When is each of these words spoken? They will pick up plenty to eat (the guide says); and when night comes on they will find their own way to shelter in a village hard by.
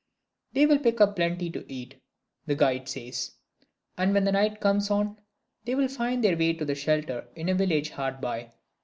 They 0.53 0.65
will 0.65 0.79
pick 0.79 0.99
up 0.99 1.15
plenty 1.15 1.51
to 1.51 1.63
eat 1.71 2.01
(the 2.47 2.55
guide 2.55 2.89
says); 2.89 3.35
and 3.99 4.15
when 4.15 4.23
night 4.23 4.59
comes 4.59 4.89
on 4.89 5.19
they 5.65 5.75
will 5.75 5.87
find 5.89 6.23
their 6.23 6.31
own 6.31 6.39
way 6.39 6.53
to 6.53 6.73
shelter 6.73 7.27
in 7.35 7.49
a 7.49 7.53
village 7.53 7.91
hard 7.91 8.19
by. 8.19 8.51